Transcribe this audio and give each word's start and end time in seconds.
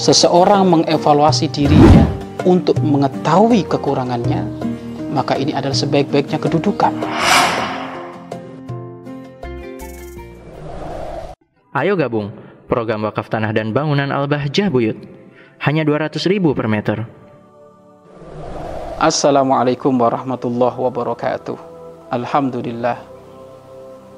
seseorang 0.00 0.64
mengevaluasi 0.64 1.52
dirinya 1.52 2.08
untuk 2.48 2.80
mengetahui 2.80 3.68
kekurangannya, 3.68 4.48
maka 5.12 5.36
ini 5.36 5.52
adalah 5.52 5.76
sebaik-baiknya 5.76 6.40
kedudukan. 6.40 6.96
Ayo 11.76 12.00
gabung 12.00 12.32
program 12.64 13.04
wakaf 13.04 13.28
tanah 13.28 13.52
dan 13.52 13.76
bangunan 13.76 14.08
Al-Bahjah 14.08 14.72
Buyut. 14.72 14.96
Hanya 15.60 15.84
200 15.84 16.16
ribu 16.32 16.56
per 16.56 16.64
meter. 16.72 17.04
Assalamualaikum 18.96 19.92
warahmatullahi 19.92 20.80
wabarakatuh. 20.80 21.56
Alhamdulillah 22.08 22.96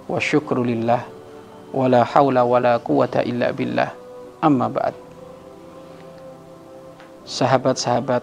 wa 0.06 0.18
syukrulillah 0.22 1.02
wa 1.74 1.86
la 1.90 2.06
hawla 2.06 2.46
wa 2.46 2.62
la 2.62 2.78
quwata 2.78 3.26
illa 3.26 3.50
billah. 3.50 3.90
Amma 4.38 4.70
ba'd. 4.70 5.11
Sahabat-sahabat 7.22 8.22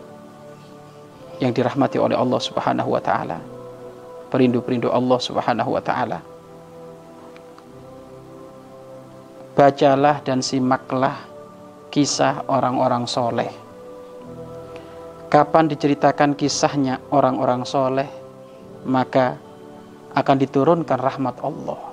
yang 1.40 1.56
dirahmati 1.56 1.96
oleh 1.98 2.20
Allah 2.20 2.40
Subhanahu 2.44 2.94
wa 2.94 3.02
taala. 3.02 3.40
Perindu-perindu 4.30 4.92
Allah 4.92 5.20
Subhanahu 5.20 5.72
wa 5.74 5.82
taala. 5.82 6.20
Bacalah 9.56 10.24
dan 10.24 10.40
simaklah 10.40 11.20
kisah 11.92 12.48
orang-orang 12.48 13.04
soleh. 13.10 13.52
Kapan 15.30 15.70
diceritakan 15.70 16.34
kisahnya 16.34 17.02
orang-orang 17.12 17.62
soleh, 17.68 18.10
maka 18.86 19.38
akan 20.16 20.38
diturunkan 20.42 20.98
rahmat 20.98 21.38
Allah. 21.44 21.89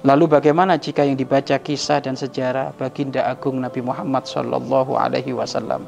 Lalu 0.00 0.32
bagaimana 0.32 0.80
jika 0.80 1.04
yang 1.04 1.12
dibaca 1.12 1.60
kisah 1.60 2.00
dan 2.00 2.16
sejarah 2.16 2.72
baginda 2.72 3.20
agung 3.28 3.60
Nabi 3.60 3.84
Muhammad 3.84 4.24
Sallallahu 4.24 4.96
Alaihi 4.96 5.36
Wasallam? 5.36 5.84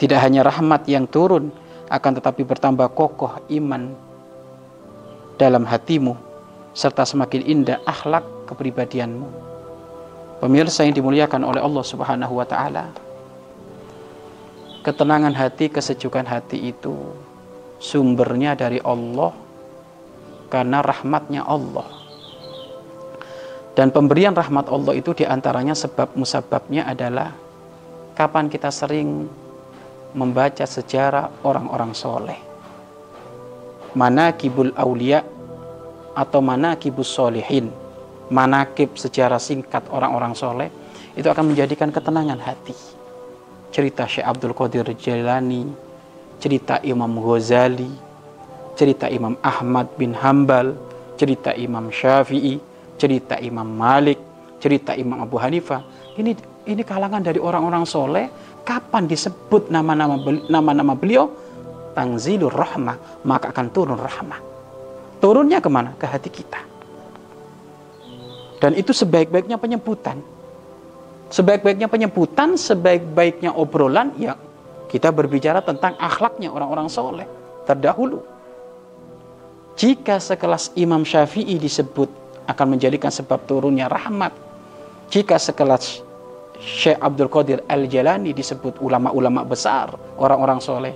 Tidak 0.00 0.16
hanya 0.16 0.40
rahmat 0.40 0.88
yang 0.88 1.04
turun, 1.04 1.52
akan 1.92 2.12
tetapi 2.16 2.48
bertambah 2.48 2.88
kokoh 2.96 3.44
iman 3.52 3.92
dalam 5.36 5.68
hatimu, 5.68 6.16
serta 6.72 7.04
semakin 7.04 7.44
indah 7.44 7.78
akhlak 7.84 8.24
kepribadianmu. 8.48 9.28
Pemirsa 10.40 10.88
yang 10.88 10.96
dimuliakan 10.96 11.44
oleh 11.44 11.60
Allah 11.60 11.84
Subhanahu 11.84 12.40
wa 12.40 12.46
taala. 12.48 12.88
Ketenangan 14.80 15.34
hati, 15.36 15.68
kesejukan 15.68 16.24
hati 16.24 16.72
itu 16.72 16.94
sumbernya 17.82 18.56
dari 18.56 18.80
Allah 18.80 19.34
karena 20.48 20.80
rahmatnya 20.80 21.44
Allah. 21.44 21.97
Dan 23.78 23.94
pemberian 23.94 24.34
rahmat 24.34 24.66
Allah 24.74 24.90
itu 24.98 25.14
di 25.14 25.22
antaranya 25.22 25.70
sebab 25.70 26.18
musababnya 26.18 26.82
adalah 26.82 27.30
kapan 28.18 28.50
kita 28.50 28.74
sering 28.74 29.30
membaca 30.18 30.66
sejarah 30.66 31.46
orang-orang 31.46 31.94
soleh. 31.94 32.42
Mana 33.94 34.34
kibul 34.34 34.74
aulia 34.74 35.22
atau 36.10 36.42
mana 36.42 36.74
kibus 36.74 37.06
solihin. 37.06 37.70
Manakib 38.34 38.98
sejarah 38.98 39.38
singkat 39.38 39.86
orang-orang 39.94 40.34
soleh 40.34 40.68
itu 41.14 41.30
akan 41.30 41.54
menjadikan 41.54 41.94
ketenangan 41.94 42.42
hati. 42.42 42.74
Cerita 43.70 44.10
Syekh 44.10 44.26
Abdul 44.26 44.58
Qadir 44.58 44.90
Jailani, 44.98 45.70
cerita 46.42 46.82
Imam 46.82 47.14
Ghazali, 47.22 47.94
cerita 48.74 49.06
Imam 49.06 49.38
Ahmad 49.38 49.86
bin 49.94 50.18
Hambal, 50.18 50.74
cerita 51.14 51.54
Imam 51.54 51.94
Syafi'i, 51.94 52.67
cerita 52.98 53.38
Imam 53.38 53.64
Malik, 53.64 54.18
cerita 54.58 54.92
Imam 54.92 55.22
Abu 55.22 55.38
Hanifah. 55.38 55.80
Ini 56.18 56.34
ini 56.66 56.82
kalangan 56.82 57.22
dari 57.22 57.38
orang-orang 57.38 57.86
soleh. 57.86 58.26
Kapan 58.66 59.08
disebut 59.08 59.72
nama-nama 59.72 60.20
nama-nama 60.50 60.92
beliau? 60.92 61.32
Tangzilur 61.96 62.52
rahmah, 62.52 63.24
maka 63.24 63.48
akan 63.54 63.66
turun 63.72 63.96
rahmah. 63.96 64.38
Turunnya 65.18 65.58
ke 65.58 65.70
mana? 65.72 65.96
Ke 65.96 66.04
hati 66.04 66.28
kita. 66.28 66.60
Dan 68.58 68.74
itu 68.74 68.92
sebaik-baiknya 68.92 69.56
penyebutan. 69.56 70.20
Sebaik-baiknya 71.30 71.88
penyebutan, 71.88 72.58
sebaik-baiknya 72.58 73.54
obrolan, 73.54 74.12
ya 74.18 74.34
kita 74.88 75.12
berbicara 75.12 75.60
tentang 75.60 75.94
akhlaknya 76.00 76.48
orang-orang 76.48 76.88
soleh 76.88 77.28
terdahulu. 77.68 78.24
Jika 79.78 80.18
sekelas 80.18 80.74
Imam 80.74 81.06
Syafi'i 81.06 81.54
disebut 81.60 82.10
akan 82.48 82.66
menjadikan 82.76 83.12
sebab 83.12 83.44
turunnya 83.44 83.86
rahmat. 83.86 84.32
Jika 85.12 85.36
sekelas 85.36 86.00
Syekh 86.58 86.98
Abdul 86.98 87.30
Qadir 87.30 87.62
Al-Jalani 87.68 88.34
disebut 88.34 88.80
ulama-ulama 88.82 89.46
besar, 89.46 89.94
orang-orang 90.18 90.58
soleh, 90.58 90.94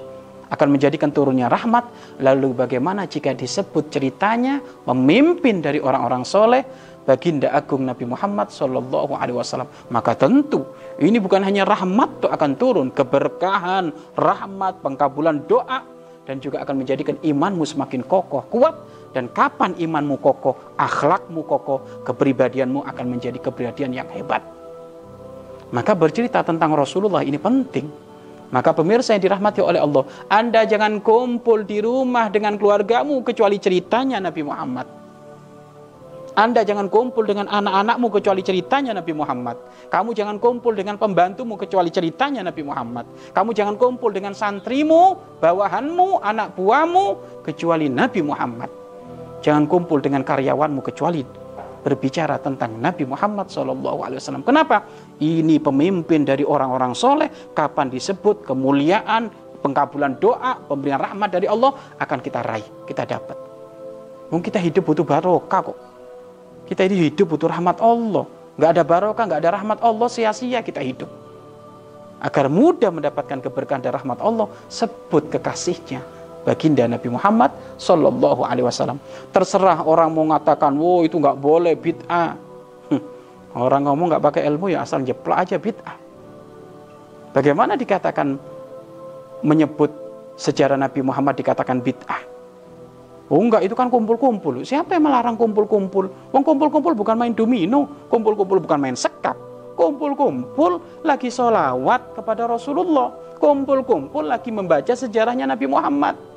akan 0.50 0.68
menjadikan 0.68 1.14
turunnya 1.14 1.46
rahmat. 1.46 1.86
Lalu 2.18 2.56
bagaimana 2.56 3.06
jika 3.06 3.36
disebut 3.36 3.92
ceritanya 3.92 4.58
memimpin 4.88 5.62
dari 5.62 5.78
orang-orang 5.78 6.26
soleh, 6.26 6.66
baginda 7.02 7.50
agung 7.50 7.82
Nabi 7.82 8.06
Muhammad 8.06 8.48
Shallallahu 8.54 9.12
Alaihi 9.18 9.36
Wasallam 9.36 9.68
maka 9.90 10.14
tentu 10.14 10.62
ini 11.02 11.18
bukan 11.18 11.42
hanya 11.42 11.66
rahmat 11.66 12.22
itu 12.22 12.28
akan 12.30 12.50
turun 12.54 12.88
keberkahan 12.94 13.90
rahmat 14.14 14.78
pengkabulan 14.80 15.42
doa 15.50 15.82
dan 16.22 16.38
juga 16.38 16.62
akan 16.62 16.86
menjadikan 16.86 17.18
imanmu 17.18 17.66
semakin 17.66 18.06
kokoh 18.06 18.46
kuat 18.46 18.74
dan 19.12 19.28
kapan 19.30 19.76
imanmu 19.76 20.18
kokoh 20.18 20.76
akhlakmu 20.76 21.44
kokoh 21.44 22.04
kepribadianmu 22.04 22.84
akan 22.84 23.06
menjadi 23.06 23.38
kepribadian 23.38 23.92
yang 23.92 24.08
hebat 24.12 24.40
maka 25.72 25.92
bercerita 25.96 26.44
tentang 26.44 26.72
Rasulullah 26.72 27.24
ini 27.24 27.36
penting 27.36 27.88
maka 28.52 28.76
pemirsa 28.76 29.16
yang 29.16 29.24
dirahmati 29.24 29.64
oleh 29.64 29.80
Allah 29.80 30.04
Anda 30.28 30.68
jangan 30.68 31.00
kumpul 31.00 31.64
di 31.64 31.80
rumah 31.80 32.28
dengan 32.28 32.60
keluargamu 32.60 33.24
kecuali 33.24 33.56
ceritanya 33.56 34.20
Nabi 34.20 34.44
Muhammad 34.44 35.02
anda 36.32 36.64
jangan 36.64 36.88
kumpul 36.88 37.28
dengan 37.28 37.44
anak-anakmu 37.44 38.08
kecuali 38.08 38.40
ceritanya 38.40 38.96
Nabi 38.96 39.12
Muhammad. 39.12 39.60
Kamu 39.92 40.16
jangan 40.16 40.40
kumpul 40.40 40.72
dengan 40.72 40.96
pembantumu 40.96 41.60
kecuali 41.60 41.92
ceritanya 41.92 42.40
Nabi 42.40 42.64
Muhammad. 42.64 43.04
Kamu 43.36 43.52
jangan 43.52 43.76
kumpul 43.76 44.16
dengan 44.16 44.32
santrimu, 44.32 45.20
bawahanmu, 45.44 46.24
anak 46.24 46.56
buahmu 46.56 47.20
kecuali 47.44 47.92
Nabi 47.92 48.24
Muhammad. 48.24 48.81
Jangan 49.42 49.66
kumpul 49.66 49.98
dengan 49.98 50.22
karyawanmu 50.22 50.80
kecuali 50.86 51.26
berbicara 51.82 52.38
tentang 52.38 52.78
Nabi 52.78 53.02
Muhammad 53.02 53.50
SAW. 53.50 54.46
Kenapa? 54.46 54.86
Ini 55.18 55.58
pemimpin 55.58 56.22
dari 56.22 56.46
orang-orang 56.46 56.94
soleh. 56.94 57.26
Kapan 57.50 57.90
disebut 57.90 58.46
kemuliaan, 58.46 59.28
pengkabulan 59.58 60.16
doa, 60.22 60.62
pemberian 60.62 61.02
rahmat 61.02 61.34
dari 61.34 61.50
Allah 61.50 61.74
akan 61.98 62.18
kita 62.22 62.40
raih, 62.46 62.86
kita 62.86 63.02
dapat. 63.02 63.34
Mungkin 64.30 64.46
kita 64.46 64.62
hidup 64.62 64.86
butuh 64.86 65.04
barokah 65.04 65.60
kok. 65.74 65.78
Kita 66.70 66.86
ini 66.86 67.10
hidup 67.10 67.34
butuh 67.34 67.50
rahmat 67.50 67.82
Allah. 67.82 68.24
Nggak 68.56 68.70
ada 68.78 68.82
barokah, 68.86 69.24
nggak 69.26 69.40
ada 69.42 69.50
rahmat 69.58 69.78
Allah, 69.82 70.06
sia-sia 70.06 70.62
kita 70.62 70.78
hidup. 70.78 71.10
Agar 72.22 72.46
mudah 72.46 72.94
mendapatkan 72.94 73.42
keberkahan 73.42 73.82
dan 73.82 73.98
rahmat 73.98 74.22
Allah, 74.22 74.46
sebut 74.70 75.26
kekasihnya. 75.26 76.21
Baginda 76.42 76.84
Nabi 76.90 77.08
Muhammad 77.10 77.54
Sallallahu 77.78 78.42
Alaihi 78.42 78.66
Wasallam. 78.66 78.98
Terserah 79.30 79.86
orang 79.86 80.10
mau 80.10 80.26
mengatakan, 80.26 80.74
wow 80.74 81.06
itu 81.06 81.16
nggak 81.18 81.38
boleh 81.38 81.74
bid'ah. 81.78 82.34
Orang 83.54 83.86
ngomong 83.86 84.16
nggak 84.16 84.24
pakai 84.24 84.42
ilmu 84.48 84.72
ya 84.74 84.82
asal 84.82 85.06
jeplak 85.06 85.46
aja 85.46 85.56
bid'ah. 85.60 85.96
Bagaimana 87.32 87.78
dikatakan 87.78 88.36
menyebut 89.40 89.88
sejarah 90.36 90.76
Nabi 90.76 91.00
Muhammad 91.00 91.38
dikatakan 91.38 91.78
bid'ah? 91.80 92.32
Oh 93.32 93.40
enggak, 93.40 93.64
itu 93.64 93.72
kan 93.72 93.88
kumpul-kumpul. 93.88 94.60
Siapa 94.60 94.92
yang 94.92 95.08
melarang 95.08 95.40
kumpul-kumpul? 95.40 96.10
Wong 96.36 96.44
kumpul-kumpul 96.44 96.92
bukan 96.92 97.16
main 97.16 97.32
domino, 97.32 97.88
kumpul-kumpul 98.12 98.60
bukan 98.60 98.76
main 98.76 98.92
sekap. 98.92 99.32
Kumpul-kumpul 99.72 101.00
lagi 101.00 101.32
sholawat 101.32 102.12
kepada 102.12 102.44
Rasulullah. 102.44 103.08
Kumpul-kumpul 103.40 104.28
lagi 104.28 104.52
membaca 104.52 104.92
sejarahnya 104.92 105.48
Nabi 105.48 105.64
Muhammad. 105.64 106.31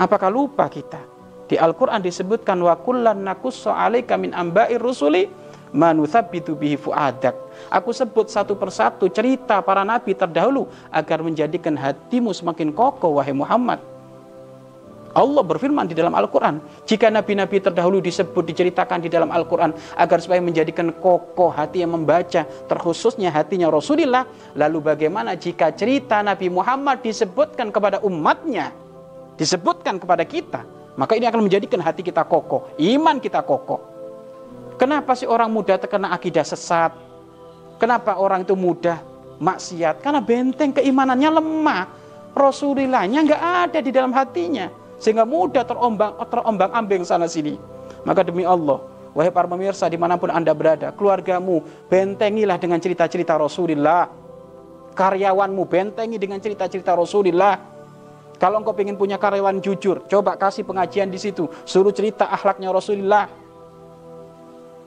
Apakah 0.00 0.32
lupa 0.32 0.64
kita? 0.72 0.96
Di 1.44 1.60
Al-Quran 1.60 2.00
disebutkan 2.00 2.56
wa 2.56 2.72
kullan 2.80 3.20
nakussu 3.20 3.68
alaika 3.68 4.16
min 4.16 4.32
amba'i 4.32 4.80
rusuli 4.80 5.28
manuthabitu 5.76 6.56
bihi 6.56 6.80
fuadak. 6.80 7.36
Aku 7.68 7.92
sebut 7.92 8.32
satu 8.32 8.56
persatu 8.56 9.12
cerita 9.12 9.60
para 9.60 9.84
nabi 9.84 10.16
terdahulu 10.16 10.72
agar 10.88 11.20
menjadikan 11.20 11.76
hatimu 11.76 12.32
semakin 12.32 12.72
kokoh 12.72 13.20
wahai 13.20 13.36
Muhammad. 13.36 13.76
Allah 15.10 15.42
berfirman 15.42 15.90
di 15.90 15.92
dalam 15.98 16.14
Al-Quran. 16.14 16.62
Jika 16.86 17.10
nabi-nabi 17.10 17.58
terdahulu 17.58 17.98
disebut, 17.98 18.46
diceritakan 18.46 19.02
di 19.02 19.10
dalam 19.10 19.34
Al-Quran. 19.34 19.74
Agar 19.98 20.22
supaya 20.22 20.38
menjadikan 20.38 20.94
kokoh 20.94 21.50
hati 21.50 21.82
yang 21.82 21.98
membaca. 21.98 22.46
Terkhususnya 22.46 23.34
hatinya 23.34 23.74
Rasulullah. 23.74 24.22
Lalu 24.54 24.78
bagaimana 24.78 25.34
jika 25.34 25.74
cerita 25.74 26.22
Nabi 26.22 26.46
Muhammad 26.46 27.02
disebutkan 27.02 27.74
kepada 27.74 27.98
umatnya. 28.06 28.70
Disebutkan 29.40 29.96
kepada 29.96 30.20
kita. 30.28 30.68
Maka 31.00 31.16
ini 31.16 31.24
akan 31.24 31.48
menjadikan 31.48 31.80
hati 31.80 32.04
kita 32.04 32.28
kokoh. 32.28 32.76
Iman 32.76 33.16
kita 33.16 33.40
kokoh. 33.40 33.80
Kenapa 34.76 35.16
sih 35.16 35.24
orang 35.24 35.48
mudah 35.48 35.80
terkena 35.80 36.12
akidah 36.12 36.44
sesat? 36.44 36.92
Kenapa 37.80 38.20
orang 38.20 38.44
itu 38.44 38.52
mudah 38.52 39.00
maksiat? 39.40 40.04
Karena 40.04 40.20
benteng 40.20 40.76
keimanannya 40.76 41.40
lemah. 41.40 41.84
Rasulillahnya 42.36 43.24
nggak 43.24 43.42
ada 43.64 43.78
di 43.80 43.88
dalam 43.88 44.12
hatinya. 44.12 44.68
Sehingga 45.00 45.24
mudah 45.24 45.64
terombang 45.64 46.20
terombang 46.28 46.70
ambing 46.76 47.08
sana 47.08 47.24
sini. 47.24 47.56
Maka 48.04 48.20
demi 48.20 48.44
Allah, 48.44 48.84
wahai 49.16 49.32
para 49.32 49.48
pemirsa 49.48 49.88
di 49.88 49.96
mana 49.96 50.20
pun 50.20 50.28
anda 50.28 50.52
berada, 50.52 50.92
keluargamu 50.92 51.64
bentengilah 51.88 52.60
dengan 52.60 52.76
cerita-cerita 52.76 53.40
Rasulullah. 53.40 54.12
Karyawanmu 54.92 55.64
bentengi 55.64 56.20
dengan 56.20 56.36
cerita-cerita 56.44 56.92
Rasulullah. 56.92 57.69
Kalau 58.40 58.64
engkau 58.64 58.72
ingin 58.80 58.96
punya 58.96 59.20
karyawan 59.20 59.60
jujur, 59.60 60.00
coba 60.08 60.32
kasih 60.40 60.64
pengajian 60.64 61.12
di 61.12 61.20
situ. 61.20 61.44
Suruh 61.68 61.92
cerita 61.92 62.24
akhlaknya 62.32 62.72
Rasulullah. 62.72 63.28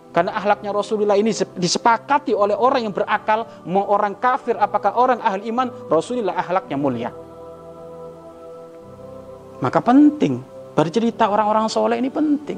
Karena 0.10 0.34
akhlaknya 0.34 0.74
Rasulullah 0.74 1.14
ini 1.14 1.30
disepakati 1.62 2.34
oleh 2.34 2.58
orang 2.58 2.90
yang 2.90 2.94
berakal, 2.94 3.46
mau 3.70 3.86
orang 3.86 4.18
kafir, 4.18 4.58
apakah 4.58 4.98
orang 4.98 5.22
ahli 5.22 5.54
iman, 5.54 5.70
Rasulullah 5.86 6.34
akhlaknya 6.34 6.78
mulia. 6.82 7.14
Maka 9.62 9.80
penting, 9.86 10.42
bercerita 10.74 11.30
orang-orang 11.30 11.70
soleh 11.70 12.02
ini 12.02 12.10
penting. 12.10 12.58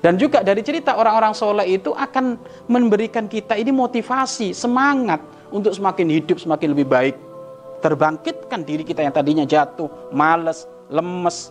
Dan 0.00 0.16
juga 0.16 0.40
dari 0.40 0.64
cerita 0.64 0.96
orang-orang 0.96 1.36
soleh 1.36 1.68
itu 1.68 1.92
akan 1.92 2.40
memberikan 2.64 3.28
kita 3.28 3.60
ini 3.60 3.68
motivasi, 3.76 4.56
semangat 4.56 5.20
untuk 5.52 5.76
semakin 5.76 6.08
hidup, 6.08 6.40
semakin 6.40 6.72
lebih 6.72 6.88
baik 6.88 7.29
terbangkitkan 7.80 8.62
diri 8.62 8.84
kita 8.84 9.02
yang 9.02 9.12
tadinya 9.12 9.44
jatuh, 9.48 10.12
males, 10.12 10.68
lemes, 10.92 11.50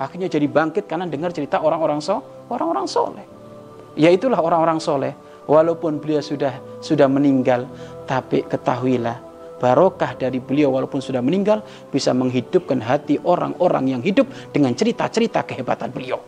akhirnya 0.00 0.28
jadi 0.28 0.48
bangkit 0.48 0.88
karena 0.88 1.04
dengar 1.08 1.32
cerita 1.32 1.60
orang-orang 1.60 2.00
so, 2.00 2.24
orang-orang 2.48 2.88
soleh. 2.88 3.24
Ya 3.96 4.12
itulah 4.12 4.40
orang-orang 4.40 4.80
soleh. 4.80 5.12
Walaupun 5.46 6.02
beliau 6.02 6.18
sudah 6.18 6.58
sudah 6.82 7.06
meninggal, 7.06 7.70
tapi 8.02 8.42
ketahuilah 8.42 9.26
barokah 9.56 10.12
dari 10.16 10.38
beliau 10.38 10.72
walaupun 10.76 11.00
sudah 11.00 11.24
meninggal 11.24 11.64
bisa 11.88 12.12
menghidupkan 12.12 12.80
hati 12.80 13.16
orang-orang 13.24 13.96
yang 13.96 14.02
hidup 14.04 14.28
dengan 14.52 14.76
cerita-cerita 14.76 15.42
kehebatan 15.48 15.90
beliau. 15.92 16.20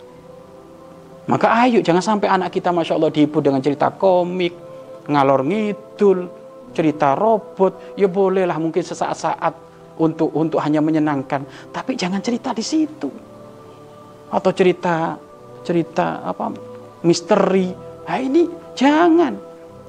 Maka 1.29 1.69
ayo 1.69 1.85
jangan 1.85 2.00
sampai 2.00 2.29
anak 2.33 2.56
kita 2.56 2.73
Masya 2.73 2.97
Allah 2.97 3.12
dihibur 3.12 3.45
dengan 3.45 3.61
cerita 3.61 3.93
komik, 3.93 4.56
ngalor 5.05 5.45
ngidul, 5.45 6.25
cerita 6.73 7.15
robot, 7.19 7.97
ya 7.99 8.06
bolehlah 8.06 8.56
mungkin 8.61 8.82
sesaat-saat 8.85 9.55
untuk 9.99 10.31
untuk 10.35 10.62
hanya 10.62 10.79
menyenangkan, 10.79 11.43
tapi 11.75 11.99
jangan 11.99 12.23
cerita 12.23 12.55
di 12.55 12.62
situ. 12.62 13.11
Atau 14.29 14.53
cerita 14.53 15.17
cerita 15.65 16.23
apa 16.23 16.53
misteri. 17.03 17.73
Nah, 18.09 18.19
ini 18.20 18.49
jangan 18.73 19.37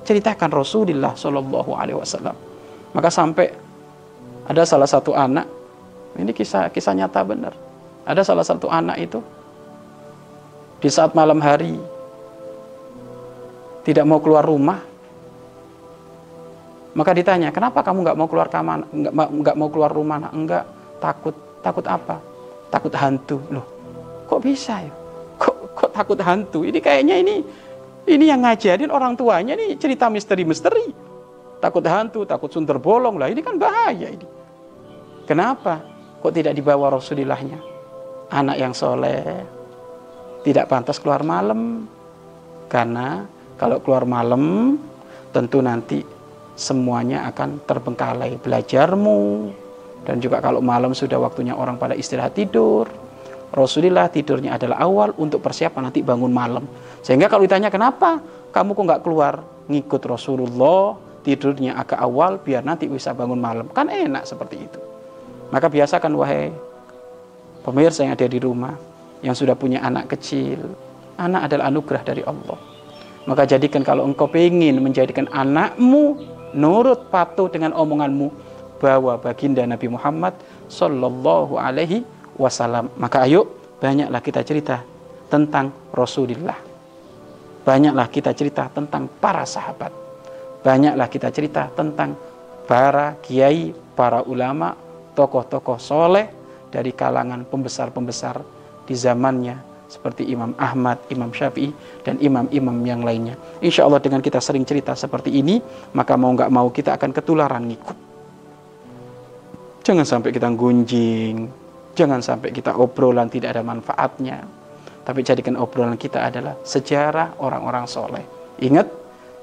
ceritakan 0.03 0.49
Rasulullah 0.51 1.13
Shallallahu 1.15 1.71
alaihi 1.75 1.97
wasallam. 1.99 2.35
Maka 2.91 3.09
sampai 3.13 3.47
ada 4.49 4.65
salah 4.65 4.89
satu 4.89 5.13
anak 5.13 5.45
ini 6.17 6.33
kisah 6.33 6.73
kisah 6.73 6.97
nyata 6.97 7.21
benar. 7.21 7.53
Ada 8.09 8.25
salah 8.25 8.41
satu 8.41 8.65
anak 8.65 8.97
itu 8.97 9.21
di 10.81 10.89
saat 10.89 11.13
malam 11.13 11.37
hari 11.37 11.77
tidak 13.85 14.05
mau 14.07 14.17
keluar 14.17 14.41
rumah 14.41 14.81
maka 16.97 17.11
ditanya, 17.13 17.53
kenapa 17.53 17.85
kamu 17.85 18.01
nggak 18.01 18.17
mau 18.17 18.27
keluar 18.29 18.49
kamar, 18.49 18.89
nggak 18.89 19.55
mau 19.57 19.69
keluar 19.69 19.91
rumah? 19.93 20.29
Enggak, 20.33 20.65
takut. 20.97 21.35
Takut 21.59 21.83
apa? 21.91 22.23
Takut 22.71 22.93
hantu. 22.95 23.43
Loh, 23.51 23.65
kok 24.31 24.39
bisa 24.39 24.79
ya? 24.79 24.93
Kok, 25.35 25.55
kok 25.75 25.91
takut 25.91 26.19
hantu? 26.23 26.63
Ini 26.63 26.79
kayaknya 26.79 27.19
ini 27.19 27.43
ini 28.07 28.25
yang 28.31 28.47
ngajarin 28.47 28.87
orang 28.87 29.19
tuanya 29.19 29.59
nih 29.59 29.75
cerita 29.75 30.07
misteri-misteri. 30.07 30.87
Takut 31.59 31.83
hantu, 31.83 32.23
takut 32.23 32.47
sunter 32.47 32.79
bolong 32.79 33.19
lah. 33.19 33.27
Ini 33.27 33.43
kan 33.43 33.59
bahaya 33.59 34.07
ini. 34.07 34.23
Kenapa? 35.27 35.83
Kok 36.23 36.31
tidak 36.31 36.55
dibawa 36.55 36.95
Rasulillahnya? 36.95 37.59
Anak 38.31 38.55
yang 38.55 38.71
soleh 38.71 39.43
tidak 40.47 40.71
pantas 40.71 40.95
keluar 40.95 41.27
malam. 41.27 41.91
Karena 42.71 43.27
kalau 43.59 43.83
keluar 43.83 44.07
malam 44.07 44.77
tentu 45.35 45.59
nanti 45.59 45.99
semuanya 46.59 47.23
akan 47.31 47.63
terbengkalai. 47.63 48.35
Belajarmu. 48.43 49.21
Dan 50.03 50.19
juga 50.19 50.43
kalau 50.43 50.59
malam 50.59 50.91
sudah 50.91 51.15
waktunya 51.15 51.55
orang 51.55 51.79
pada 51.79 51.95
istirahat 51.95 52.35
tidur. 52.35 52.91
Rasulullah 53.49 54.11
tidurnya 54.11 54.59
adalah 54.59 54.83
awal 54.83 55.09
untuk 55.17 55.39
persiapan 55.39 55.89
nanti 55.89 56.03
bangun 56.03 56.29
malam. 56.29 56.67
Sehingga 57.01 57.31
kalau 57.31 57.47
ditanya 57.47 57.71
kenapa 57.71 58.21
kamu 58.51 58.75
kok 58.75 58.83
nggak 58.85 59.01
keluar 59.07 59.33
ngikut 59.71 60.03
Rasulullah? 60.05 60.99
Tidurnya 61.23 61.75
agak 61.79 61.99
awal 61.99 62.39
biar 62.43 62.61
nanti 62.61 62.85
bisa 62.85 63.15
bangun 63.15 63.39
malam. 63.39 63.65
Kan 63.71 63.87
enak 63.89 64.27
seperti 64.27 64.69
itu. 64.69 64.79
Maka 65.49 65.65
biasakan 65.65 66.13
wahai 66.13 66.53
pemirsa 67.65 68.05
yang 68.05 68.13
ada 68.13 68.27
di 68.29 68.39
rumah 68.39 68.77
yang 69.25 69.33
sudah 69.33 69.57
punya 69.57 69.81
anak 69.83 70.13
kecil 70.13 70.61
anak 71.19 71.51
adalah 71.51 71.67
anugerah 71.67 72.01
dari 72.07 72.23
Allah. 72.23 72.57
Maka 73.27 73.43
jadikan 73.45 73.83
kalau 73.83 74.07
engkau 74.07 74.31
ingin 74.31 74.79
menjadikan 74.79 75.27
anakmu 75.29 76.17
nurut 76.53 77.09
patuh 77.09 77.49
dengan 77.51 77.75
omonganmu 77.75 78.27
bahwa 78.79 79.19
baginda 79.19 79.61
Nabi 79.67 79.91
Muhammad 79.91 80.33
Sallallahu 80.71 81.59
Alaihi 81.59 82.07
Wasallam. 82.39 82.89
Maka 82.95 83.27
ayo 83.27 83.45
banyaklah 83.83 84.21
kita 84.23 84.41
cerita 84.41 84.81
tentang 85.27 85.69
Rasulullah. 85.91 86.57
Banyaklah 87.67 88.07
kita 88.07 88.31
cerita 88.33 88.71
tentang 88.71 89.05
para 89.19 89.43
sahabat. 89.43 89.91
Banyaklah 90.63 91.07
kita 91.11 91.29
cerita 91.29 91.67
tentang 91.75 92.15
para 92.65 93.19
kiai, 93.19 93.75
para 93.93 94.23
ulama, 94.23 94.73
tokoh-tokoh 95.13 95.77
soleh 95.77 96.31
dari 96.71 96.95
kalangan 96.95 97.43
pembesar-pembesar 97.43 98.41
di 98.87 98.95
zamannya 98.95 99.57
seperti 99.89 100.29
Imam 100.29 100.53
Ahmad, 100.55 101.01
Imam 101.09 101.33
Syafi'i, 101.33 101.73
dan 102.05 102.21
imam-imam 102.21 102.77
yang 102.85 103.01
lainnya. 103.01 103.33
Insya 103.59 103.89
Allah 103.89 103.97
dengan 103.97 104.21
kita 104.21 104.37
sering 104.37 104.61
cerita 104.63 104.93
seperti 104.93 105.33
ini, 105.33 105.57
maka 105.97 106.13
mau 106.13 106.29
nggak 106.29 106.53
mau 106.53 106.69
kita 106.69 106.93
akan 106.93 107.09
ketularan 107.09 107.65
ngikut. 107.65 107.97
Jangan 109.81 110.05
sampai 110.05 110.29
kita 110.29 110.45
gunjing, 110.53 111.49
jangan 111.97 112.21
sampai 112.21 112.53
kita 112.53 112.77
obrolan 112.77 113.27
tidak 113.33 113.57
ada 113.57 113.65
manfaatnya. 113.65 114.45
Tapi 115.01 115.25
jadikan 115.25 115.57
obrolan 115.57 115.97
kita 115.97 116.29
adalah 116.29 116.53
sejarah 116.61 117.41
orang-orang 117.41 117.89
soleh. 117.89 118.21
Ingat, 118.61 118.85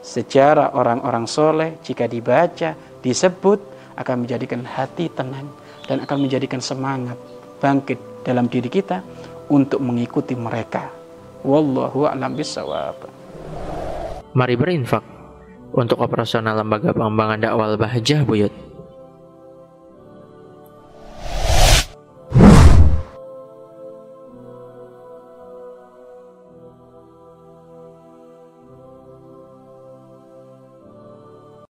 sejarah 0.07 0.79
orang-orang 0.79 1.27
soleh 1.27 1.83
jika 1.83 2.07
dibaca, 2.07 2.79
disebut, 3.03 3.59
akan 3.99 4.23
menjadikan 4.23 4.63
hati 4.63 5.11
tenang 5.11 5.51
dan 5.91 6.05
akan 6.07 6.29
menjadikan 6.29 6.63
semangat 6.63 7.19
bangkit 7.59 7.99
dalam 8.23 8.47
diri 8.47 8.69
kita 8.69 9.01
untuk 9.51 9.79
mengikuti 9.83 10.35
mereka. 10.35 10.91
Wallahu 11.47 12.11
a'lam 12.11 12.35
bishawab. 12.35 13.07
Mari 14.37 14.55
berinfak 14.59 15.05
untuk 15.73 16.03
operasional 16.03 16.61
lembaga 16.61 16.93
pengembangan 16.93 17.39
dakwah 17.41 17.73
Bahjah 17.79 18.23
Buyut. 18.27 18.53